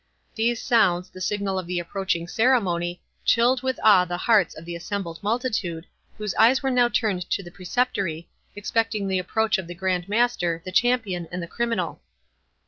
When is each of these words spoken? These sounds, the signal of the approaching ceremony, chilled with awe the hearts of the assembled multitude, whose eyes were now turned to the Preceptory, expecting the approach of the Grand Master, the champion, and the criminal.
These 0.33 0.59
sounds, 0.59 1.11
the 1.11 1.21
signal 1.21 1.59
of 1.59 1.67
the 1.67 1.77
approaching 1.77 2.27
ceremony, 2.27 3.03
chilled 3.23 3.61
with 3.61 3.79
awe 3.83 4.03
the 4.03 4.17
hearts 4.17 4.57
of 4.57 4.65
the 4.65 4.75
assembled 4.75 5.21
multitude, 5.21 5.85
whose 6.17 6.33
eyes 6.39 6.63
were 6.63 6.71
now 6.71 6.89
turned 6.89 7.29
to 7.29 7.43
the 7.43 7.51
Preceptory, 7.51 8.27
expecting 8.55 9.07
the 9.07 9.19
approach 9.19 9.59
of 9.59 9.67
the 9.67 9.75
Grand 9.75 10.09
Master, 10.09 10.59
the 10.65 10.71
champion, 10.71 11.27
and 11.31 11.39
the 11.39 11.45
criminal. 11.47 12.01